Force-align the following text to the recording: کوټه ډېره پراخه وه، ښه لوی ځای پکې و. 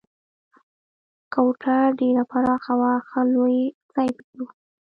کوټه 1.33 1.77
ډېره 1.99 2.23
پراخه 2.31 2.73
وه، 2.79 2.93
ښه 3.09 3.21
لوی 3.33 3.59
ځای 3.93 4.09
پکې 4.17 4.37
و. 4.43 4.47